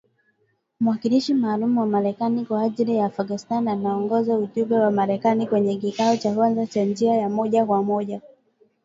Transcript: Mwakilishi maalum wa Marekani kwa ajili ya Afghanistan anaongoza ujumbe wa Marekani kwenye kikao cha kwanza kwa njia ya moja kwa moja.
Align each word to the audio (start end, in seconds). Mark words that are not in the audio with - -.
Mwakilishi 0.79 1.33
maalum 1.33 1.77
wa 1.77 1.85
Marekani 1.85 2.45
kwa 2.45 2.63
ajili 2.63 2.95
ya 2.95 3.05
Afghanistan 3.05 3.67
anaongoza 3.67 4.35
ujumbe 4.37 4.75
wa 4.75 4.91
Marekani 4.91 5.47
kwenye 5.47 5.75
kikao 5.77 6.17
cha 6.17 6.33
kwanza 6.35 6.67
kwa 6.73 6.81
njia 6.81 7.13
ya 7.15 7.29
moja 7.29 7.65
kwa 7.65 7.83
moja. 7.83 8.21